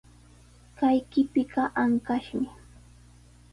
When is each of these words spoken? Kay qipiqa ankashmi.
Kay 0.77 0.97
qipiqa 1.11 1.63
ankashmi. 1.83 2.49